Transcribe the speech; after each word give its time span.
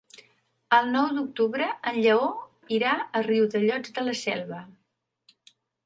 El 0.77 0.87
nou 0.95 1.05
d'octubre 1.17 1.67
en 1.93 2.01
Lleó 2.07 2.25
irà 2.79 2.97
a 3.21 3.25
Riudellots 3.29 3.97
de 3.99 4.09
la 4.09 4.19
Selva. 4.25 4.65